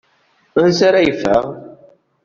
Ansa 0.61 0.83
ara 0.87 1.05
yeffeɣ? 1.05 1.45